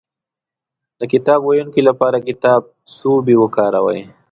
د 0.99 1.01
کتاب 1.13 1.39
ويونکي 1.45 1.81
لپاره 1.89 2.17
کتابڅوبی 2.27 3.35
وکاروئ 3.39 4.01